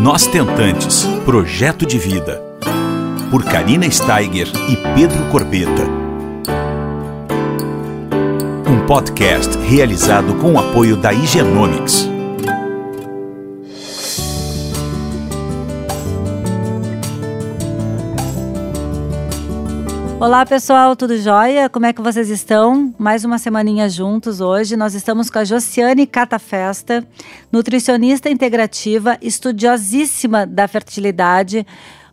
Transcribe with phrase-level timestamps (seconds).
[0.00, 2.42] Nós Tentantes Projeto de Vida.
[3.30, 5.84] Por Karina Steiger e Pedro Corbeta.
[8.68, 12.13] Um podcast realizado com o apoio da Higienomics.
[20.24, 21.68] Olá pessoal, tudo jóia?
[21.68, 22.94] Como é que vocês estão?
[22.98, 24.74] Mais uma semaninha juntos hoje.
[24.74, 27.06] Nós estamos com a Josiane Catafesta,
[27.52, 31.66] nutricionista integrativa, estudiosíssima da fertilidade,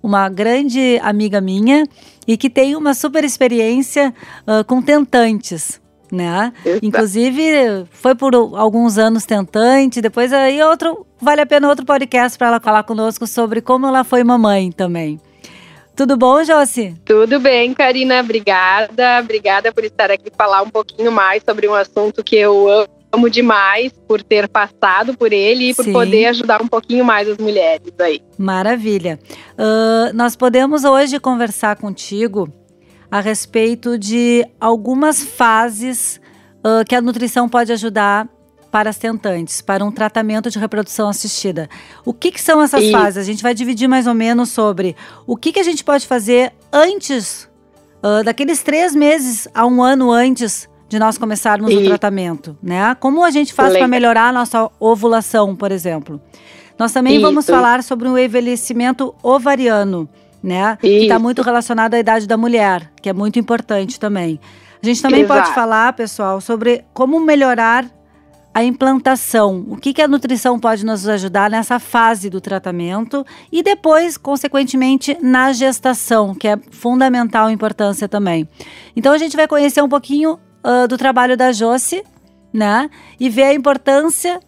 [0.04, 1.88] uma grande amiga minha
[2.28, 4.14] e que tem uma super experiência
[4.46, 5.80] uh, com tentantes.
[6.12, 6.52] Né?
[6.84, 12.50] Inclusive, foi por alguns anos tentante, depois aí outro, vale a pena outro podcast para
[12.50, 15.18] ela falar conosco sobre como ela foi mamãe também.
[15.96, 16.96] Tudo bom, Josi?
[17.06, 18.22] Tudo bem, Karina.
[18.22, 19.20] Obrigada.
[19.22, 23.92] Obrigada por estar aqui falar um pouquinho mais sobre um assunto que eu amo demais
[24.08, 25.94] por ter passado por ele e por Sim.
[25.94, 28.22] poder ajudar um pouquinho mais as mulheres aí.
[28.38, 29.20] Maravilha.
[29.54, 32.48] Uh, nós podemos hoje conversar contigo
[33.10, 36.22] a respeito de algumas fases
[36.66, 38.28] uh, que a nutrição pode ajudar
[38.72, 41.70] para as tentantes, para um tratamento de reprodução assistida.
[42.06, 42.92] O que, que são essas e...
[42.92, 43.18] fases?
[43.18, 44.96] A gente vai dividir mais ou menos sobre
[45.28, 47.50] o que, que a gente pode fazer antes,
[48.02, 51.76] uh, daqueles três meses a um ano antes de nós começarmos e...
[51.76, 52.96] o tratamento, né?
[52.96, 56.22] Como a gente faz para melhorar a nossa ovulação, por exemplo.
[56.80, 57.22] Nós também Isso.
[57.22, 60.10] vamos falar sobre o envelhecimento ovariano,
[60.42, 60.78] né?
[60.82, 60.98] Isso.
[60.98, 64.40] Que está muito relacionado à idade da mulher, que é muito importante também.
[64.82, 65.42] A gente também Exato.
[65.42, 67.86] pode falar, pessoal, sobre como melhorar
[68.54, 73.64] a implantação, o que, que a nutrição pode nos ajudar nessa fase do tratamento e
[73.64, 78.48] depois, consequentemente, na gestação, que é fundamental importância também.
[78.96, 82.04] Então a gente vai conhecer um pouquinho uh, do trabalho da Josi,
[82.54, 82.90] né?
[83.20, 84.40] E ver a importância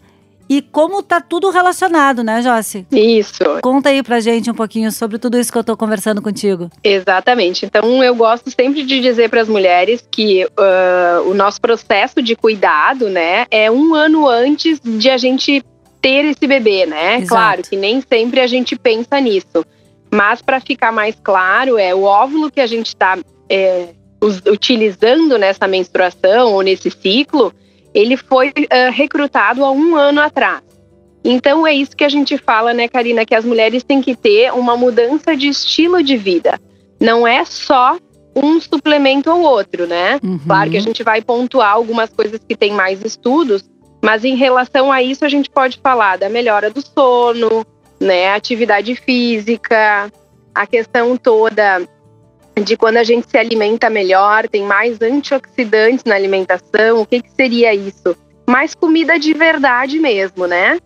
[0.49, 2.85] e como tá tudo relacionado, né, Jossi?
[2.91, 3.43] Isso.
[3.61, 6.69] Conta aí pra gente um pouquinho sobre tudo isso que eu tô conversando contigo.
[6.83, 7.65] Exatamente.
[7.65, 12.35] Então, eu gosto sempre de dizer para as mulheres que uh, o nosso processo de
[12.35, 15.63] cuidado, né, é um ano antes de a gente
[16.01, 17.15] ter esse bebê, né?
[17.15, 17.29] Exato.
[17.29, 19.65] Claro que nem sempre a gente pensa nisso.
[20.13, 23.17] Mas para ficar mais claro, é o óvulo que a gente está
[23.49, 23.87] é,
[24.47, 27.53] utilizando nessa menstruação ou nesse ciclo,
[27.93, 30.61] ele foi uh, recrutado há um ano atrás.
[31.23, 34.51] Então é isso que a gente fala, né, Karina, que as mulheres têm que ter
[34.51, 36.59] uma mudança de estilo de vida.
[36.99, 37.97] Não é só
[38.35, 40.19] um suplemento ou outro, né?
[40.23, 40.39] Uhum.
[40.39, 43.63] Claro que a gente vai pontuar algumas coisas que têm mais estudos,
[44.03, 47.65] mas em relação a isso a gente pode falar da melhora do sono,
[47.99, 50.11] né, atividade física,
[50.53, 51.87] a questão toda
[52.61, 57.31] de quando a gente se alimenta melhor, tem mais antioxidantes na alimentação, o que, que
[57.31, 58.15] seria isso?
[58.47, 60.77] Mais comida de verdade mesmo, né?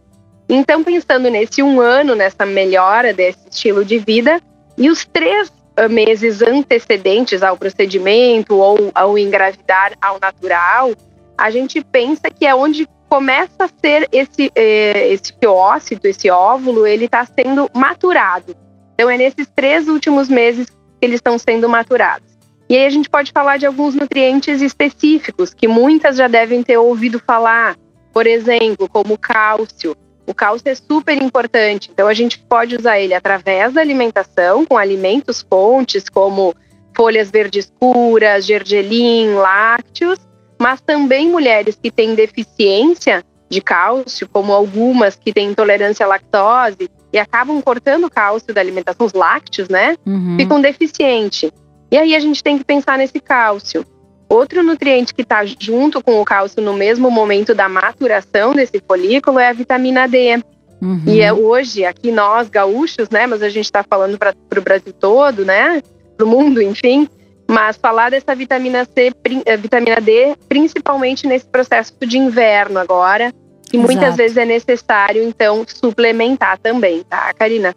[0.50, 4.40] Então, pensando nesse um ano, nessa melhora desse estilo de vida,
[4.78, 10.94] e os três ah, meses antecedentes ao procedimento ou ao engravidar ao natural,
[11.38, 16.86] a gente pensa que é onde começa a ser esse, eh, esse ócito, esse óvulo,
[16.86, 18.56] ele está sendo maturado.
[18.94, 20.68] Então, é nesses três últimos meses
[21.02, 22.38] eles estão sendo maturados.
[22.70, 26.78] E aí a gente pode falar de alguns nutrientes específicos que muitas já devem ter
[26.78, 27.78] ouvido falar,
[28.12, 29.96] por exemplo, como cálcio.
[30.26, 34.78] O cálcio é super importante, então a gente pode usar ele através da alimentação, com
[34.78, 36.54] alimentos fontes como
[36.94, 40.20] folhas verdes escuras, gergelim, lácteos,
[40.60, 46.90] mas também mulheres que têm deficiência de cálcio, como algumas que têm intolerância à lactose,
[47.12, 49.96] e acabam cortando o cálcio da alimentação, os lácteos, né?
[50.06, 50.36] Uhum.
[50.38, 51.52] Ficam deficientes.
[51.90, 53.86] E aí a gente tem que pensar nesse cálcio.
[54.30, 59.40] Outro nutriente que está junto com o cálcio no mesmo momento da maturação desse folículo
[59.40, 60.44] é a vitamina D.
[60.82, 61.02] Uhum.
[61.08, 63.26] E é hoje, aqui nós, gaúchos, né?
[63.26, 65.82] Mas a gente está falando para o Brasil todo, né?
[66.18, 67.08] Para o mundo, enfim.
[67.48, 69.14] Mas falar dessa vitamina C,
[69.46, 73.34] eh, vitamina D, principalmente nesse processo de inverno agora,
[73.70, 74.18] que muitas Exato.
[74.18, 77.74] vezes é necessário, então, suplementar também, tá, Karina?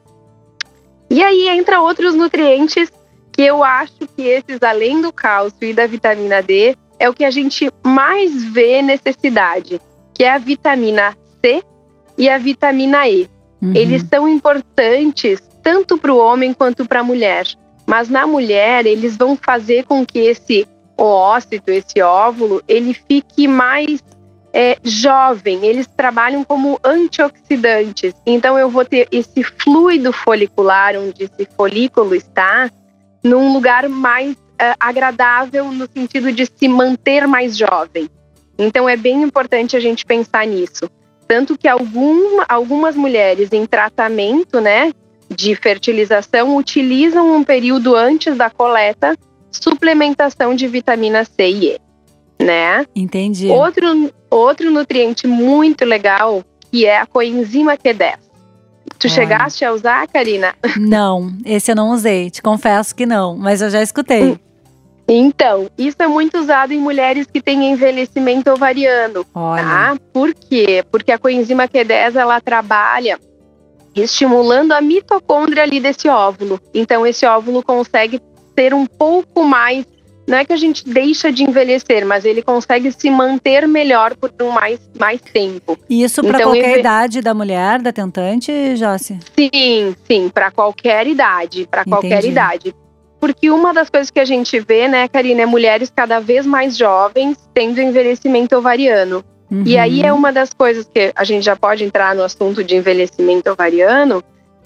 [1.08, 2.90] E aí entra outros nutrientes
[3.32, 7.24] que eu acho que esses, além do cálcio e da vitamina D, é o que
[7.24, 9.80] a gente mais vê necessidade,
[10.14, 11.62] que é a vitamina C
[12.18, 13.28] e a vitamina E.
[13.62, 13.72] Uhum.
[13.74, 17.46] Eles são importantes tanto para o homem quanto para a mulher.
[17.90, 20.64] Mas na mulher, eles vão fazer com que esse
[20.96, 24.00] ócito, esse óvulo, ele fique mais
[24.52, 28.14] é, jovem, eles trabalham como antioxidantes.
[28.24, 32.70] Então eu vou ter esse fluido folicular, onde esse folículo está,
[33.24, 38.08] num lugar mais é, agradável no sentido de se manter mais jovem.
[38.56, 40.88] Então é bem importante a gente pensar nisso.
[41.26, 44.92] Tanto que algum, algumas mulheres em tratamento, né,
[45.34, 49.16] de fertilização utilizam um período antes da coleta
[49.50, 52.84] suplementação de vitamina C e E, né?
[52.94, 53.48] Entendi.
[53.48, 58.18] Outro, outro nutriente muito legal que é a coenzima Q10.
[58.98, 59.14] Tu Olha.
[59.14, 60.54] chegaste a usar, Karina?
[60.76, 62.30] Não, esse eu não usei.
[62.30, 64.38] Te confesso que não, mas eu já escutei.
[65.08, 69.62] Então, isso é muito usado em mulheres que têm envelhecimento ovariano, Olha.
[69.62, 69.96] tá?
[70.12, 70.84] Por quê?
[70.90, 73.18] Porque a coenzima Q10 ela trabalha
[73.94, 76.60] estimulando a mitocôndria ali desse óvulo.
[76.74, 78.20] Então, esse óvulo consegue
[78.58, 79.86] ser um pouco mais.
[80.26, 84.32] Não é que a gente deixa de envelhecer, mas ele consegue se manter melhor por
[84.40, 85.76] um mais, mais tempo.
[85.88, 89.18] Isso para Então, qualquer idade da mulher, da tentante, Jossi?
[89.36, 92.72] Sim, sim, para qualquer idade, para qualquer idade.
[93.18, 96.76] Porque uma das coisas que a gente vê, né, Karina, é mulheres cada vez mais
[96.76, 99.22] jovens tendo envelhecimento ovariano.
[99.50, 99.80] E Uhum.
[99.80, 103.50] aí é uma das coisas que a gente já pode entrar no assunto de envelhecimento
[103.50, 104.22] ovariano,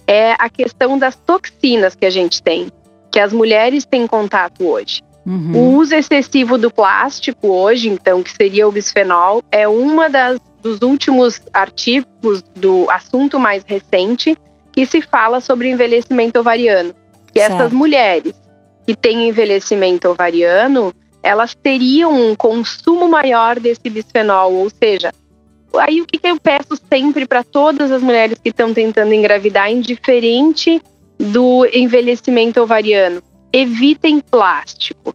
[0.07, 2.69] é a questão das toxinas que a gente tem,
[3.11, 5.03] que as mulheres têm contato hoje.
[5.27, 5.53] Uhum.
[5.57, 10.81] O uso excessivo do plástico hoje, então, que seria o bisfenol, é uma das dos
[10.81, 14.35] últimos artigos do assunto mais recente
[14.73, 16.95] que se fala sobre envelhecimento ovariano.
[17.31, 17.53] Que Certo.
[17.55, 18.35] essas mulheres
[18.87, 20.93] que têm envelhecimento ovariano,
[21.25, 25.11] elas teriam um consumo maior desse bisfenol, ou seja,
[25.79, 29.73] aí o que, que eu peço sempre para todas as mulheres que estão tentando engravidar,
[29.73, 30.82] indiferente
[31.19, 35.15] do envelhecimento ovariano, evitem plástico.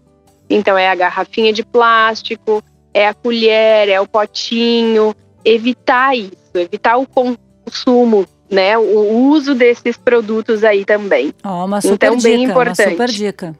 [0.49, 5.13] Então é a garrafinha de plástico, é a colher, é o potinho,
[5.45, 11.31] evitar isso, evitar o consumo, né, o uso desses produtos aí também.
[11.43, 12.89] Ó, uma super Então, dica, bem uma importante.
[12.89, 13.55] super dica.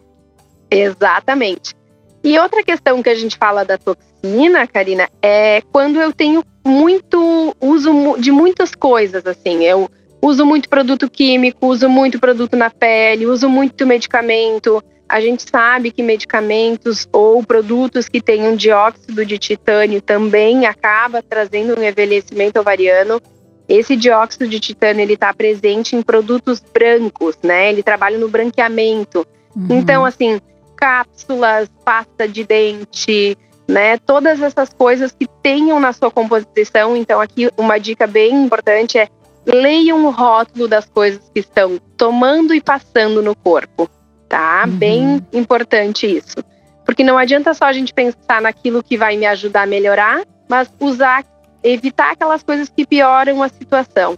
[0.72, 1.78] Exatamente.
[2.24, 7.56] E outra questão que a gente fala da toxina, Karina, é quando eu tenho muito
[7.62, 9.64] uso de muitas coisas, assim.
[9.64, 9.90] Eu
[10.22, 14.84] uso muito produto químico, uso muito produto na pele, uso muito medicamento.
[15.08, 21.80] A gente sabe que medicamentos ou produtos que tenham dióxido de titânio também acaba trazendo
[21.80, 23.20] um envelhecimento ovariano.
[23.68, 27.70] Esse dióxido de titânio ele está presente em produtos brancos, né?
[27.70, 29.26] Ele trabalha no branqueamento.
[29.56, 29.68] Uhum.
[29.70, 30.40] Então, assim,
[30.80, 33.38] cápsulas, pasta de dente,
[33.68, 33.98] né?
[33.98, 36.96] Todas essas coisas que tenham na sua composição.
[36.96, 39.10] Então, aqui uma dica bem importante é
[39.46, 43.90] leiam o rótulo das coisas que estão tomando e passando no corpo,
[44.28, 44.64] tá?
[44.66, 44.78] Uhum.
[44.78, 46.38] Bem importante isso.
[46.86, 50.72] Porque não adianta só a gente pensar naquilo que vai me ajudar a melhorar, mas
[50.80, 51.24] usar,
[51.62, 54.18] evitar aquelas coisas que pioram a situação,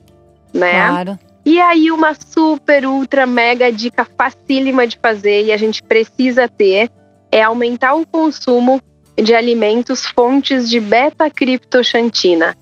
[0.53, 0.87] né?
[0.87, 1.19] Claro.
[1.45, 6.89] E aí, uma super, ultra, mega dica facílima de fazer e a gente precisa ter
[7.31, 8.81] é aumentar o consumo
[9.15, 12.55] de alimentos fontes de beta-criptoxantina.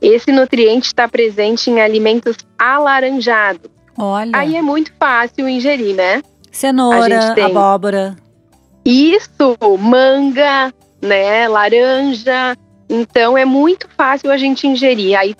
[0.00, 3.70] Esse nutriente está presente em alimentos alaranjados.
[3.98, 4.30] Olha.
[4.34, 6.16] Aí é muito fácil ingerir, né?
[6.16, 8.16] a Cenoura, gente tem- abóbora.
[8.84, 10.72] Isso, manga,
[11.02, 12.56] né, laranja.
[12.88, 15.16] Então é muito fácil a gente ingerir.
[15.18, 15.34] Aí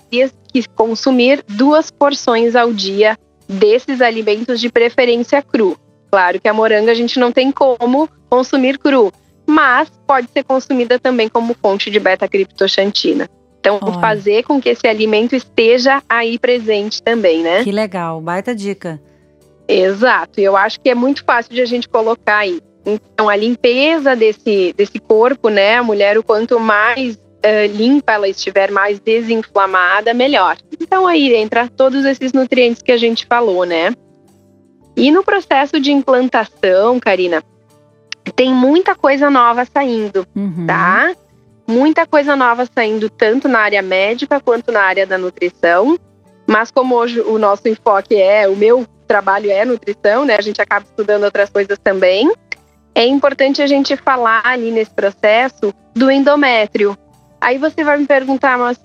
[0.51, 3.17] que consumir duas porções ao dia
[3.47, 5.77] desses alimentos de preferência cru.
[6.11, 9.11] Claro que a moranga a gente não tem como consumir cru,
[9.45, 13.29] mas pode ser consumida também como fonte de beta-criptoxantina.
[13.59, 13.99] Então, Olha.
[13.99, 17.63] fazer com que esse alimento esteja aí presente também, né?
[17.63, 18.99] Que legal, baita dica.
[19.67, 22.59] Exato, e eu acho que é muito fácil de a gente colocar aí.
[22.85, 25.75] Então, a limpeza desse, desse corpo, né?
[25.75, 30.57] A mulher, o quanto mais eh, limpa ela estiver, mais desinflamada, melhor.
[30.79, 33.93] Então, aí entra todos esses nutrientes que a gente falou, né?
[34.95, 37.43] E no processo de implantação, Karina,
[38.35, 40.65] tem muita coisa nova saindo Uhum.
[40.67, 41.15] tá?
[41.67, 45.97] Muita coisa nova saindo tanto na área médica quanto na área da nutrição.
[46.45, 50.35] Mas como hoje o nosso enfoque é, o meu trabalho é nutrição, né?
[50.37, 52.31] A gente acaba estudando outras coisas também.
[52.93, 56.97] É importante a gente falar ali nesse processo do endométrio.
[57.41, 58.79] Aí você vai me perguntar, mas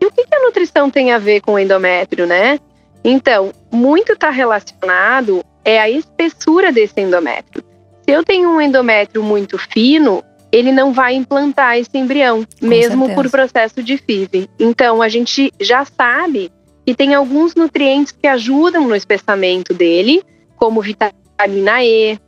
[0.00, 2.58] e o que, que a nutrição tem a ver com o endométrio, né?
[3.04, 7.62] Então, muito está relacionado é a espessura desse endométrio.
[8.02, 13.14] Se eu tenho um endométrio muito fino, ele não vai implantar esse embrião, mesmo certeza.
[13.14, 14.48] por processo de FIV.
[14.58, 16.50] Então, a gente já sabe
[16.84, 20.22] que tem alguns nutrientes que ajudam no espessamento dele,
[20.56, 22.18] como vitamina E,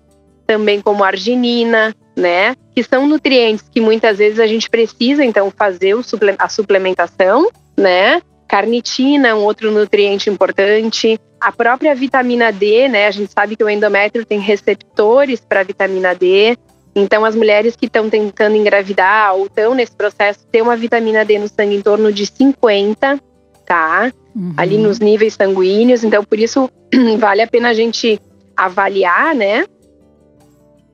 [0.47, 2.55] também como arginina, né?
[2.75, 7.49] Que são nutrientes que muitas vezes a gente precisa, então, fazer o suple- a suplementação,
[7.77, 8.21] né?
[8.49, 11.19] Carnitina é um outro nutriente importante.
[11.41, 13.07] A própria vitamina D, né?
[13.07, 16.57] A gente sabe que o endométrio tem receptores para vitamina D.
[16.95, 21.39] Então, as mulheres que estão tentando engravidar ou estão nesse processo, ter uma vitamina D
[21.39, 23.19] no sangue em torno de 50
[23.73, 24.13] tá?
[24.35, 24.55] Uhum.
[24.57, 26.71] Ali nos níveis sanguíneos, então por isso
[27.19, 28.21] vale a pena a gente
[28.57, 29.65] avaliar, né?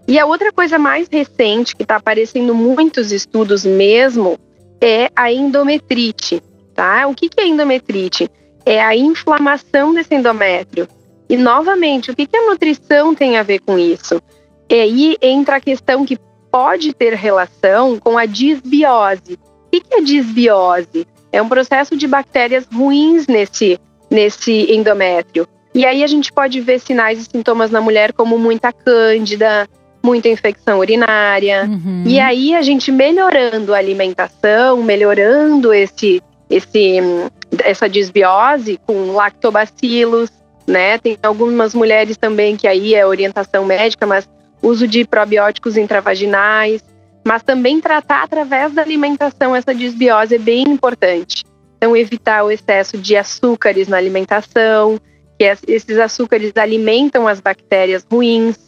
[0.09, 4.38] E a outra coisa mais recente que está aparecendo muitos estudos mesmo
[4.81, 6.43] é a endometrite,
[6.75, 7.07] tá?
[7.07, 8.31] O que, que é endometrite?
[8.65, 10.88] É a inflamação desse endométrio.
[11.29, 14.19] E novamente, o que, que a nutrição tem a ver com isso?
[14.71, 16.19] E aí entra a questão que
[16.50, 19.35] pode ter relação com a disbiose.
[19.35, 21.07] O que, que é disbiose?
[21.31, 23.79] É um processo de bactérias ruins nesse,
[24.11, 25.47] nesse endométrio.
[25.75, 29.69] E aí a gente pode ver sinais e sintomas na mulher como muita cândida,
[30.02, 31.64] muita infecção urinária.
[31.64, 32.05] Uhum.
[32.07, 36.99] E aí a gente melhorando a alimentação, melhorando esse, esse,
[37.64, 40.31] essa disbiose com lactobacilos,
[40.67, 40.99] né?
[40.99, 44.28] Tem algumas mulheres também que aí é orientação médica, mas
[44.62, 46.83] uso de probióticos intravaginais,
[47.26, 51.45] mas também tratar através da alimentação essa disbiose é bem importante.
[51.76, 54.99] Então evitar o excesso de açúcares na alimentação,
[55.38, 58.68] que esses açúcares alimentam as bactérias ruins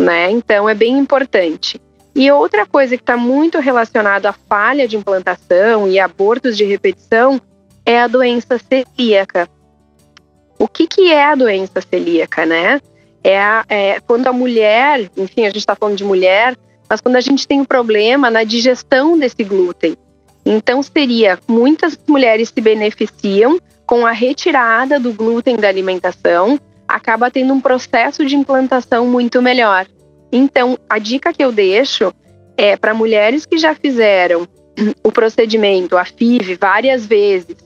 [0.00, 0.30] né?
[0.30, 1.80] Então é bem importante.
[2.14, 7.40] E outra coisa que está muito relacionada à falha de implantação e abortos de repetição
[7.86, 9.48] é a doença celíaca.
[10.58, 12.80] O que, que é a doença celíaca, né?
[13.22, 16.56] É, a, é quando a mulher, enfim, a gente está falando de mulher,
[16.88, 19.96] mas quando a gente tem um problema na digestão desse glúten.
[20.44, 26.58] Então seria, muitas mulheres se beneficiam com a retirada do glúten da alimentação,
[26.90, 29.86] acaba tendo um processo de implantação muito melhor.
[30.32, 32.12] Então, a dica que eu deixo
[32.56, 34.46] é para mulheres que já fizeram
[35.02, 37.56] o procedimento, a FIV, várias vezes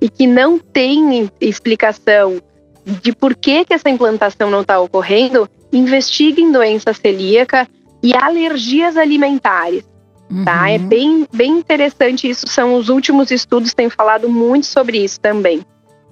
[0.00, 2.40] e que não tem explicação
[2.84, 7.68] de por que, que essa implantação não está ocorrendo, investiguem doença celíaca
[8.02, 9.84] e alergias alimentares.
[10.30, 10.44] Uhum.
[10.44, 10.70] Tá?
[10.70, 10.88] É uhum.
[10.88, 12.46] bem, bem interessante isso.
[12.48, 15.60] São os últimos estudos têm falado muito sobre isso também.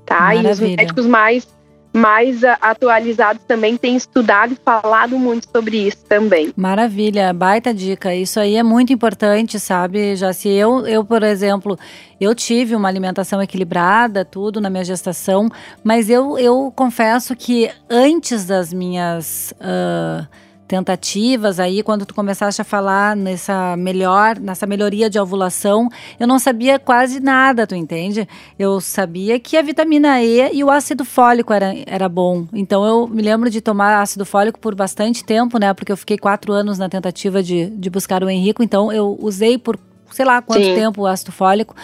[0.05, 0.21] Tá?
[0.21, 0.49] Maravilha.
[0.49, 1.49] E os médicos mais
[1.93, 6.53] mais atualizados também têm estudado e falado muito sobre isso também.
[6.57, 8.15] Maravilha, baita dica.
[8.15, 10.17] Isso aí é muito importante, sabe?
[10.17, 11.79] Já se eu, eu, por exemplo,
[12.21, 15.49] eu tive uma alimentação equilibrada, tudo na minha gestação,
[15.83, 19.55] mas eu, eu confesso que antes das minhas.
[19.61, 25.89] Uh, tentativas aí quando tu começaste a falar nessa melhor, nessa melhoria de ovulação,
[26.21, 28.29] eu não sabia quase nada, tu entende?
[28.59, 32.47] Eu sabia que a vitamina E e o ácido fólico era, era bom.
[32.53, 35.73] Então eu me lembro de tomar ácido fólico por bastante tempo, né?
[35.73, 39.57] Porque eu fiquei quatro anos na tentativa de, de buscar o Henrico, então eu usei
[39.57, 39.79] por
[40.13, 40.75] sei lá quanto Sim.
[40.75, 41.75] tempo o ácido fólico,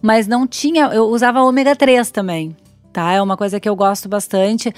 [0.00, 2.56] mas não tinha, eu usava ômega 3 também
[2.92, 3.12] tá?
[3.12, 4.68] É uma coisa que eu gosto bastante.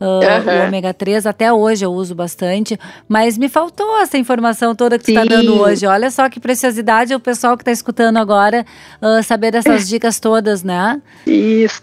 [0.00, 0.62] Uh, uhum.
[0.62, 2.78] O ômega 3, até hoje eu uso bastante.
[3.08, 5.14] Mas me faltou essa informação toda que Sim.
[5.14, 5.86] tu tá dando hoje.
[5.86, 8.66] Olha só que preciosidade o pessoal que tá escutando agora
[9.00, 11.00] uh, saber dessas dicas todas, né?
[11.26, 11.82] Isso.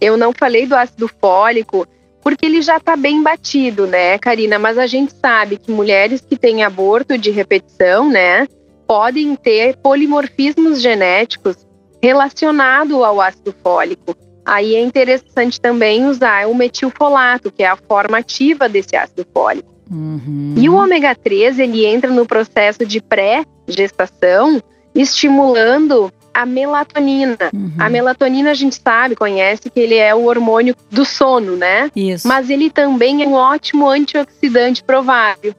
[0.00, 1.86] Eu não falei do ácido fólico
[2.22, 4.58] porque ele já está bem batido, né, Karina?
[4.58, 8.48] Mas a gente sabe que mulheres que têm aborto de repetição, né,
[8.86, 11.66] podem ter polimorfismos genéticos
[12.02, 14.16] relacionados ao ácido fólico.
[14.44, 19.72] Aí é interessante também usar o metilfolato, que é a forma ativa desse ácido fólico.
[19.90, 20.54] Uhum.
[20.56, 24.62] E o ômega 3, ele entra no processo de pré-gestação,
[24.94, 27.50] estimulando a melatonina.
[27.52, 27.72] Uhum.
[27.78, 31.90] A melatonina a gente sabe, conhece que ele é o hormônio do sono, né?
[31.94, 32.26] Isso.
[32.26, 35.54] Mas ele também é um ótimo antioxidante provável.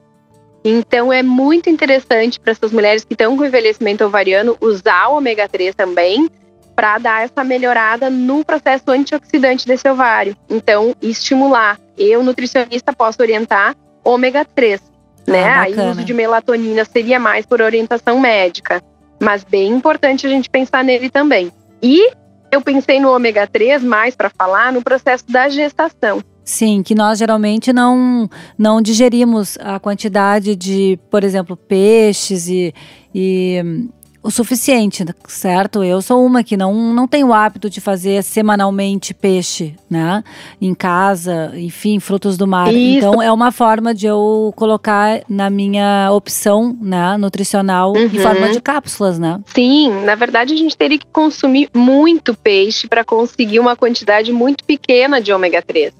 [0.63, 5.47] Então é muito interessante para essas mulheres que estão com envelhecimento ovariano usar o ômega
[5.47, 6.27] 3 também,
[6.75, 10.35] para dar essa melhorada no processo antioxidante desse ovário.
[10.49, 11.79] Então, estimular.
[11.97, 14.81] Eu, nutricionista, posso orientar ômega 3,
[15.27, 15.43] né?
[15.45, 18.83] Ah, Aí o uso de melatonina seria mais por orientação médica.
[19.21, 21.51] Mas bem importante a gente pensar nele também.
[21.81, 22.11] E
[22.51, 26.21] eu pensei no ômega 3 mais para falar no processo da gestação.
[26.43, 32.71] Sim, que nós geralmente não, não digerimos a quantidade de, por exemplo, peixes e,
[33.13, 33.87] e
[34.25, 35.83] o suficiente, certo?
[35.83, 40.23] Eu sou uma que não, não tem o hábito de fazer semanalmente peixe, né?
[40.59, 42.73] Em casa, enfim, frutos do mar.
[42.73, 42.97] Isso.
[42.97, 48.05] Então é uma forma de eu colocar na minha opção, né, nutricional uhum.
[48.05, 49.39] em forma de cápsulas, né?
[49.45, 54.63] Sim, na verdade a gente teria que consumir muito peixe para conseguir uma quantidade muito
[54.63, 55.93] pequena de ômega 3.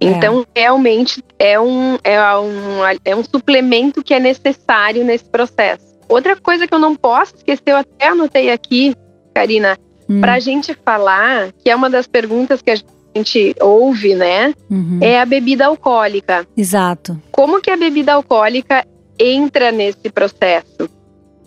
[0.00, 0.06] É.
[0.06, 0.60] Então, é.
[0.60, 5.83] realmente é um, é, um, é um suplemento que é necessário nesse processo.
[6.08, 8.94] Outra coisa que eu não posso esquecer, eu até anotei aqui,
[9.34, 10.20] Karina, hum.
[10.20, 12.76] para a gente falar, que é uma das perguntas que a
[13.16, 14.54] gente ouve, né?
[14.70, 14.98] Uhum.
[15.00, 16.46] É a bebida alcoólica.
[16.56, 17.20] Exato.
[17.30, 18.84] Como que a bebida alcoólica
[19.18, 20.88] entra nesse processo?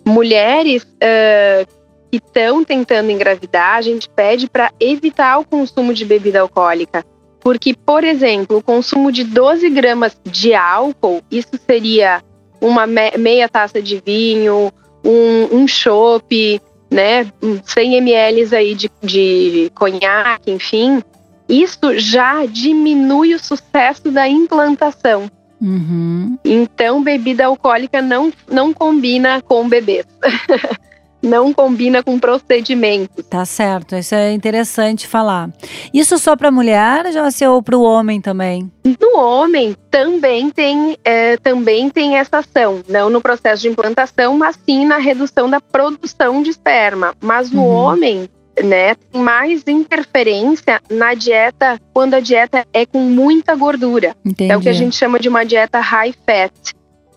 [0.04, 1.66] Mulheres uh,
[2.10, 7.04] que estão tentando engravidar, a gente pede para evitar o consumo de bebida alcoólica.
[7.40, 12.22] Porque, por exemplo, o consumo de 12 gramas de álcool, isso seria
[12.60, 14.72] uma meia taça de vinho,
[15.04, 16.60] um, um chopp,
[16.90, 17.26] né,
[17.64, 21.02] 100 ml aí de, de conhaque, enfim,
[21.48, 25.30] isso já diminui o sucesso da implantação.
[25.60, 26.38] Uhum.
[26.44, 30.06] Então, bebida alcoólica não, não combina com bebês.
[31.22, 33.24] não combina com procedimentos.
[33.26, 35.50] Tá certo, isso é interessante falar.
[35.92, 38.70] Isso só para mulher já ou para o homem também?
[39.00, 44.58] No homem também tem, é, também tem essa ação, não no processo de implantação, mas
[44.64, 47.14] sim na redução da produção de esperma.
[47.20, 47.74] Mas no uhum.
[47.74, 48.28] homem
[48.62, 54.16] né, tem mais interferência na dieta quando a dieta é com muita gordura.
[54.24, 54.50] Entendi.
[54.50, 56.74] É o que a gente chama de uma dieta high fat.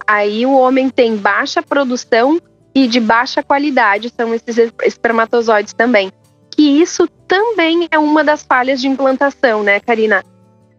[0.07, 2.39] Aí o homem tem baixa produção
[2.73, 6.11] e de baixa qualidade, são esses espermatozoides também.
[6.49, 10.23] Que isso também é uma das falhas de implantação, né, Karina?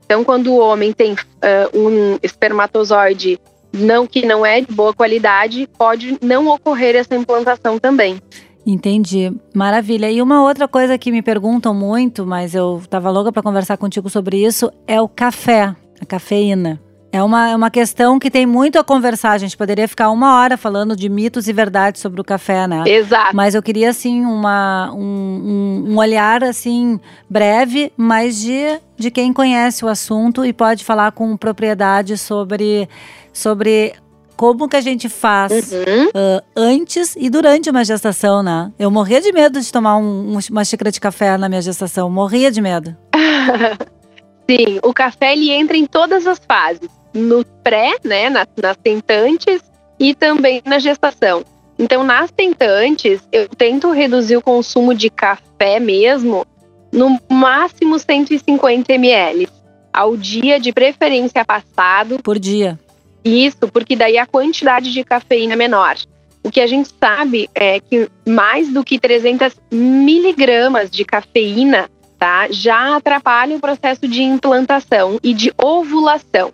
[0.05, 3.41] Então, quando o homem tem uh, um espermatozoide
[3.73, 8.21] não que não é de boa qualidade, pode não ocorrer essa implantação também.
[8.67, 9.33] Entendi.
[9.55, 10.11] Maravilha.
[10.11, 14.09] E uma outra coisa que me perguntam muito, mas eu estava louca para conversar contigo
[14.09, 16.81] sobre isso, é o café, a cafeína.
[17.12, 19.33] É uma, é uma questão que tem muito a conversar.
[19.33, 22.85] A gente poderia ficar uma hora falando de mitos e verdades sobre o café, né?
[22.87, 23.37] Exato.
[23.37, 29.31] Mas eu queria, assim, uma, um, um, um olhar, assim, breve, mas de, de quem
[29.31, 32.88] conhece o assunto e pode falar com propriedade sobre,
[33.31, 33.92] sobre
[34.35, 36.07] como que a gente faz uhum.
[36.07, 38.73] uh, antes e durante uma gestação, né?
[38.78, 42.50] Eu morria de medo de tomar um, uma xícara de café na minha gestação, morria
[42.50, 42.97] de medo.
[44.50, 49.61] Sim, o café ele entra em todas as fases, no pré, né, nas, nas tentantes
[49.99, 51.45] e também na gestação.
[51.78, 56.47] Então, nas tentantes, eu tento reduzir o consumo de café mesmo
[56.92, 59.49] no máximo 150 ml
[59.92, 62.19] ao dia, de preferência passado.
[62.23, 62.78] Por dia.
[63.25, 65.97] Isso, porque daí a quantidade de cafeína é menor.
[66.43, 72.49] O que a gente sabe é que mais do que 300 miligramas de cafeína tá,
[72.50, 76.52] já atrapalha o processo de implantação e de ovulação.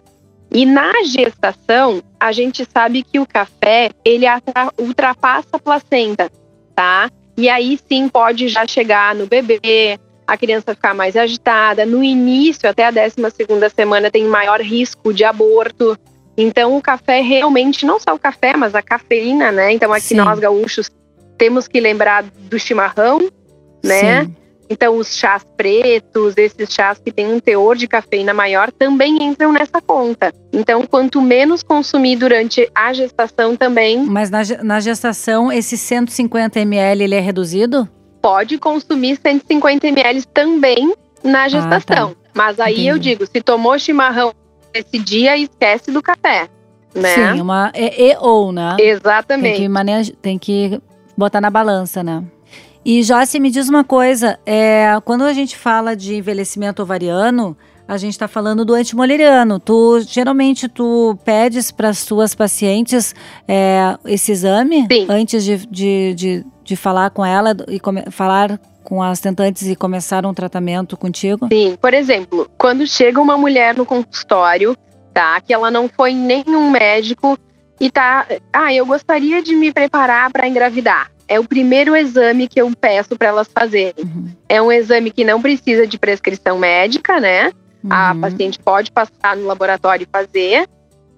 [0.51, 4.27] E na gestação, a gente sabe que o café ele
[4.79, 6.31] ultrapassa a placenta,
[6.75, 7.11] tá?
[7.37, 11.87] E aí sim pode já chegar no bebê, a criança ficar mais agitada.
[11.87, 15.97] No início, até a 12 segunda semana, tem maior risco de aborto.
[16.37, 19.73] Então, o café realmente, não só o café, mas a cafeína, né?
[19.73, 20.17] Então, aqui Sim.
[20.17, 20.91] nós gaúchos
[21.37, 23.19] temos que lembrar do chimarrão,
[23.85, 24.25] né?
[24.25, 24.37] Sim.
[24.71, 29.53] Então, os chás pretos, esses chás que têm um teor de cafeína maior, também entram
[29.53, 30.33] nessa conta.
[30.53, 34.05] Então, quanto menos consumir durante a gestação também.
[34.05, 37.89] Mas na, na gestação, esse 150 ml ele é reduzido?
[38.21, 42.13] Pode consumir 150 ml também na gestação.
[42.13, 42.31] Ah, tá.
[42.35, 42.89] Mas aí Entendi.
[42.89, 44.33] eu digo, se tomou chimarrão
[44.75, 46.49] esse dia e esquece do café,
[46.95, 47.15] né?
[47.15, 48.77] Sim, uma é e ou, né?
[48.79, 49.55] Exatamente.
[49.55, 50.81] Tem que, maneja, tem que
[51.17, 52.23] botar na balança, né?
[52.85, 57.57] E Joyce, me diz uma coisa, é, quando a gente fala de envelhecimento ovariano,
[57.89, 59.59] a gente está falando do antimoleriano.
[59.59, 63.15] Tu geralmente tu pedes para as tuas pacientes
[63.49, 65.07] é, esse exame Sim.
[65.09, 70.27] antes de, de, de, de, falar com ela e falar com as tentantes e começar
[70.27, 71.49] um tratamento contigo?
[71.51, 74.77] Sim, por exemplo, quando chega uma mulher no consultório,
[75.15, 77.39] tá, que ela não foi nenhum médico
[77.81, 81.11] e tá, ah, eu gostaria de me preparar para engravidar.
[81.29, 84.05] É o primeiro exame que eu peço para elas fazerem.
[84.05, 84.29] Uhum.
[84.49, 87.53] É um exame que não precisa de prescrição médica, né?
[87.85, 87.93] Uhum.
[87.93, 90.67] A paciente pode passar no laboratório e fazer.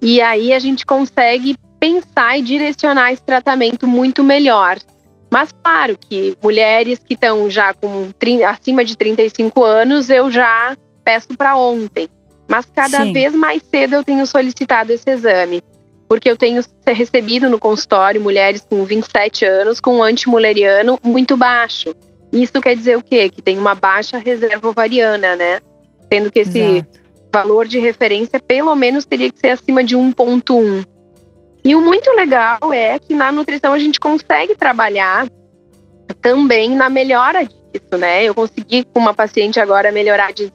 [0.02, 4.78] E aí a gente consegue pensar e direcionar esse tratamento muito melhor.
[5.30, 8.10] Mas claro que mulheres que estão já com
[8.46, 12.08] acima de 35 anos, eu já peço para ontem.
[12.48, 13.12] Mas cada Sim.
[13.12, 15.62] vez mais cedo eu tenho solicitado esse exame.
[16.10, 21.94] Porque eu tenho recebido no consultório mulheres com 27 anos com um antimuleriano muito baixo.
[22.32, 23.30] Isso quer dizer o quê?
[23.30, 25.60] Que tem uma baixa reserva ovariana, né?
[26.12, 27.00] Sendo que esse Exato.
[27.32, 30.84] valor de referência pelo menos teria que ser acima de 1,1.
[31.64, 35.28] E o muito legal é que na nutrição a gente consegue trabalhar
[36.20, 38.24] também na melhora disso, né?
[38.24, 40.48] Eu consegui com uma paciente agora melhorar de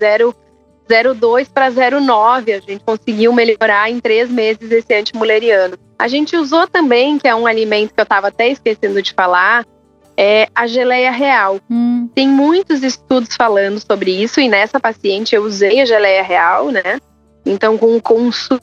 [0.90, 2.56] 0,02 para 0,9.
[2.56, 5.78] A gente conseguiu melhorar em três meses esse antimuleriano.
[5.98, 9.66] A gente usou também, que é um alimento que eu estava até esquecendo de falar,
[10.18, 11.60] é a geleia real.
[11.70, 12.10] Hum.
[12.14, 17.00] Tem muitos estudos falando sobre isso e nessa paciente eu usei a geleia real, né?
[17.46, 18.60] Então, com o consumo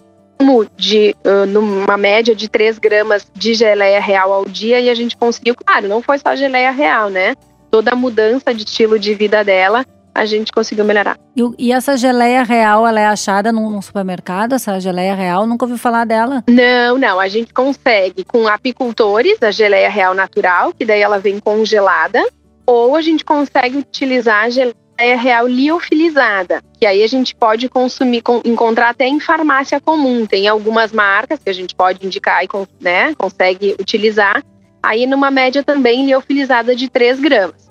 [0.77, 5.17] de uh, numa média de 3 gramas de geleia real ao dia e a gente
[5.17, 7.35] conseguiu, claro, não foi só geleia real, né?
[7.71, 11.19] Toda a mudança de estilo de vida dela, a gente conseguiu melhorar.
[11.37, 14.55] E, e essa geleia real, ela é achada num, num, supermercado?
[14.55, 16.45] Essa geleia real, nunca ouviu falar dela?
[16.49, 17.19] Não, não.
[17.19, 22.23] A gente consegue com apicultores a geleia real natural, que daí ela vem congelada,
[22.67, 28.23] ou a gente consegue utilizar a geleia real liofilizada, que aí a gente pode consumir,
[28.23, 30.27] com, encontrar até em farmácia comum.
[30.27, 32.49] Tem algumas marcas que a gente pode indicar e
[32.81, 34.43] né, consegue utilizar.
[34.83, 37.62] Aí numa média também liofilizada de 3 gramas.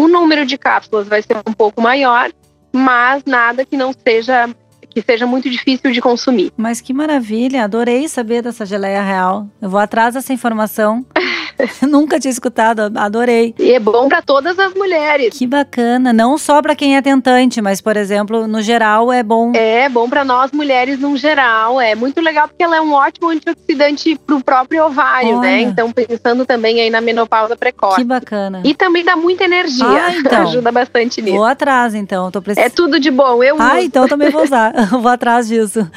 [0.00, 2.32] O número de cápsulas vai ser um pouco maior,
[2.72, 4.48] mas nada que não seja
[4.88, 6.50] que seja muito difícil de consumir.
[6.56, 9.46] Mas que maravilha, adorei saber dessa geleia real.
[9.60, 11.04] Eu vou atrás dessa informação.
[11.82, 13.54] Nunca tinha escutado, adorei.
[13.58, 15.36] E é bom para todas as mulheres.
[15.38, 19.52] Que bacana, não só para quem é tentante, mas por exemplo, no geral é bom.
[19.54, 23.28] É bom para nós mulheres no geral, é muito legal porque ela é um ótimo
[23.30, 25.36] antioxidante pro próprio ovário, né?
[25.38, 25.40] Olha.
[25.40, 25.60] né?
[25.62, 27.96] Então pensando também aí na menopausa precoce.
[27.96, 28.60] Que bacana.
[28.64, 29.84] E também dá muita energia.
[29.86, 30.42] Ah, então.
[30.42, 31.36] Ajuda bastante nisso.
[31.36, 32.66] Vou atrás então, tô precisando.
[32.66, 33.84] É tudo de bom, eu Ah, uso.
[33.86, 34.72] então também vou usar.
[34.90, 35.88] vou atrás disso.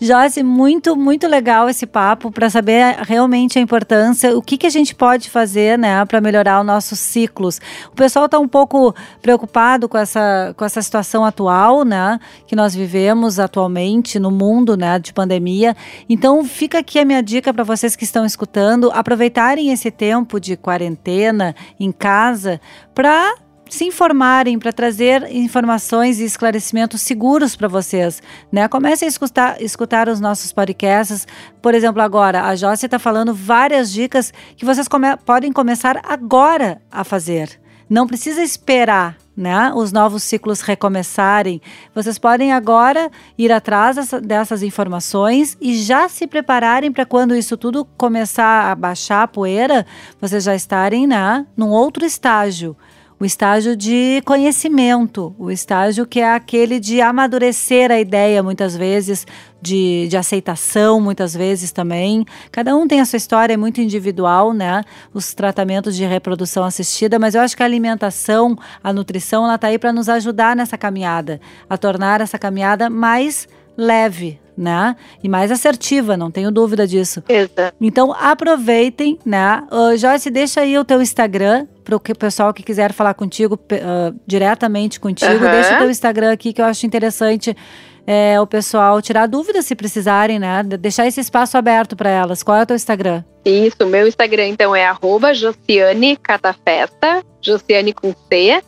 [0.00, 4.70] Joyce, muito muito legal esse papo para saber realmente a importância, o que que a
[4.70, 7.60] gente pode pode fazer, né, para melhorar os nossos ciclos.
[7.88, 12.74] O pessoal está um pouco preocupado com essa, com essa situação atual, né, que nós
[12.74, 15.76] vivemos atualmente no mundo, né, de pandemia.
[16.08, 20.56] Então, fica aqui a minha dica para vocês que estão escutando, aproveitarem esse tempo de
[20.56, 22.58] quarentena em casa
[22.94, 23.34] para
[23.72, 28.22] se informarem, para trazer informações e esclarecimentos seguros para vocês.
[28.52, 28.68] Né?
[28.68, 31.26] Comecem a escutar, escutar os nossos podcasts.
[31.62, 36.82] Por exemplo, agora, a Jócia está falando várias dicas que vocês come podem começar agora
[36.90, 37.58] a fazer.
[37.88, 41.58] Não precisa esperar né, os novos ciclos recomeçarem.
[41.94, 47.56] Vocês podem agora ir atrás dessa, dessas informações e já se prepararem para quando isso
[47.56, 49.86] tudo começar a baixar a poeira,
[50.20, 52.76] vocês já estarem né, num outro estágio
[53.22, 59.24] o estágio de conhecimento, o estágio que é aquele de amadurecer a ideia, muitas vezes,
[59.60, 62.26] de, de aceitação, muitas vezes também.
[62.50, 64.82] Cada um tem a sua história, é muito individual, né?
[65.14, 69.68] Os tratamentos de reprodução assistida, mas eu acho que a alimentação, a nutrição, ela está
[69.68, 74.96] aí para nos ajudar nessa caminhada, a tornar essa caminhada mais leve, né?
[75.22, 77.22] E mais assertiva, não tenho dúvida disso.
[77.28, 77.76] Exato.
[77.80, 79.64] Então aproveitem, né?
[79.70, 84.18] Uh, Joyce, deixa aí o teu Instagram para o pessoal que quiser falar contigo uh,
[84.26, 85.32] diretamente contigo.
[85.32, 85.50] Uhum.
[85.50, 87.56] Deixa o teu Instagram aqui que eu acho interessante.
[88.04, 90.62] É, o pessoal tirar dúvidas se precisarem, né?
[90.64, 92.42] Deixar esse espaço aberto para elas.
[92.42, 93.22] Qual é o teu Instagram?
[93.44, 98.60] Isso, meu Instagram então é arroba Josiane Catafesta, Josiane com C.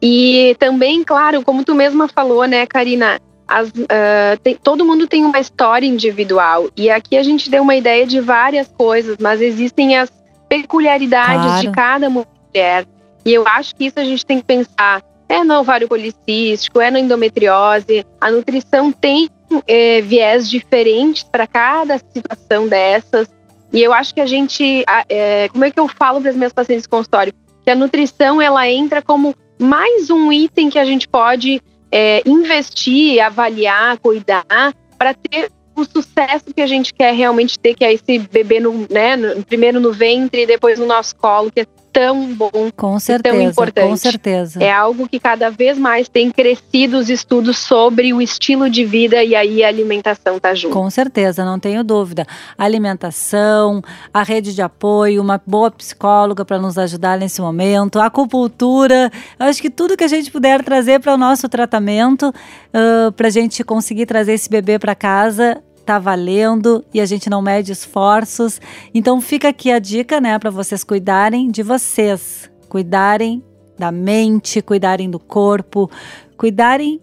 [0.00, 5.24] E também, claro, como tu mesma falou, né, Karina, as, uh, tem, todo mundo tem
[5.24, 6.68] uma história individual.
[6.76, 10.12] E aqui a gente deu uma ideia de várias coisas, mas existem as
[10.48, 11.60] peculiaridades claro.
[11.60, 12.86] de cada mulher.
[13.24, 15.02] E eu acho que isso a gente tem que pensar.
[15.28, 18.04] É no ovário policístico, é na endometriose.
[18.20, 19.28] A nutrição tem
[19.66, 23.28] é, viés diferentes para cada situação dessas.
[23.72, 24.84] E eu acho que a gente.
[25.08, 27.32] É, como é que eu falo para as minhas pacientes de consultório?
[27.62, 33.20] Que a nutrição ela entra como mais um item que a gente pode é, investir,
[33.20, 38.18] avaliar, cuidar, para ter o sucesso que a gente quer realmente ter, que é esse
[38.18, 41.66] bebê no, né, no, primeiro no ventre e depois no nosso colo, que é
[41.98, 43.88] tão bom com certeza, tão importante.
[43.88, 44.62] Com certeza.
[44.62, 49.24] É algo que cada vez mais tem crescido os estudos sobre o estilo de vida
[49.24, 50.72] e aí a alimentação tá junto.
[50.72, 52.24] Com certeza, não tenho dúvida.
[52.56, 53.82] alimentação,
[54.14, 59.60] a rede de apoio, uma boa psicóloga para nos ajudar nesse momento, a acupuntura, acho
[59.60, 63.64] que tudo que a gente puder trazer para o nosso tratamento, uh, para a gente
[63.64, 68.60] conseguir trazer esse bebê para casa, tá valendo e a gente não mede esforços.
[68.94, 73.42] Então fica aqui a dica, né, para vocês cuidarem de vocês, cuidarem
[73.78, 75.90] da mente, cuidarem do corpo,
[76.36, 77.00] cuidarem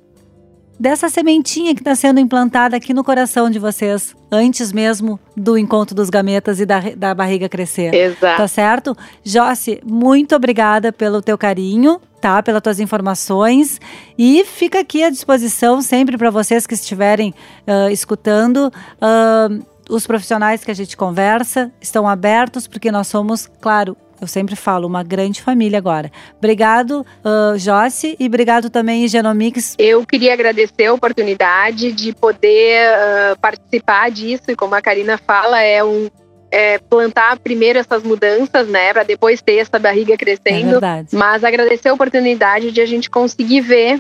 [0.80, 5.96] dessa sementinha que está sendo implantada aqui no coração de vocês, antes mesmo do encontro
[5.96, 7.94] dos gametas e da, da barriga crescer.
[7.94, 8.38] Exato.
[8.38, 8.96] Tá certo?
[9.24, 12.42] Josse, muito obrigada pelo teu carinho, tá?
[12.42, 13.80] Pelas tuas informações.
[14.18, 17.36] E fica aqui à disposição sempre para vocês que estiverem
[17.68, 18.74] uh, escutando.
[18.98, 24.56] Uh, os profissionais que a gente conversa estão abertos, porque nós somos, claro, eu sempre
[24.56, 26.12] falo, uma grande família agora.
[26.40, 29.76] Obrigado, uh, e obrigado também, Genomics.
[29.78, 35.62] Eu queria agradecer a oportunidade de poder uh, participar disso, e como a Karina fala,
[35.62, 36.10] é um
[36.52, 40.70] é, plantar primeiro essas mudanças, né, para depois ter essa barriga crescendo.
[40.70, 41.08] É verdade.
[41.14, 44.00] Mas agradecer a oportunidade de a gente conseguir ver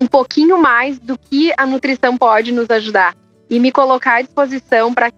[0.00, 3.14] um pouquinho mais do que a nutrição pode nos ajudar.
[3.50, 5.12] e me colocar à disposição para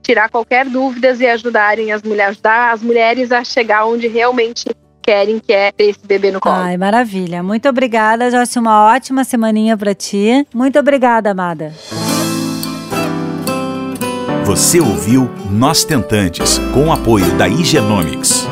[0.00, 4.64] tirar qualquer dúvidas e ajudarem as mulheres, ajudar as mulheres a chegar onde realmente
[5.02, 6.54] querem, que é ter esse bebê no colo.
[6.56, 7.42] Ai, maravilha.
[7.42, 8.58] Muito obrigada, Joyce.
[8.58, 10.46] Uma ótima semaninha para ti.
[10.54, 11.72] Muito obrigada, amada.
[14.46, 18.46] Você ouviu Nós Tentantes, com o apoio da Igenomics.